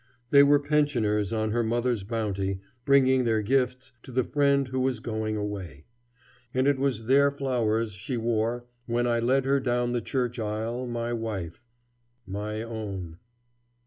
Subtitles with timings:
[0.31, 4.99] They were pensioners on her mother's bounty, bringing their gifts to the friend who was
[4.99, 5.85] going away.
[6.55, 10.87] And it was their flowers she wore when I led her down the church aisle
[10.87, 11.67] my wife,
[12.25, 13.19] my own.